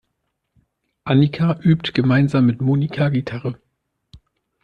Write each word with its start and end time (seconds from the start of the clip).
Annika 1.03 1.59
übt 1.61 1.93
gemeinsam 1.93 2.47
mit 2.47 2.59
Monika 2.59 3.09
Gitarre. 3.09 3.59